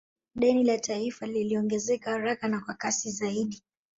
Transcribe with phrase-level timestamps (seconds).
[0.35, 3.63] Deni la taifa liliongezeka haraka na kwa kasi zaidi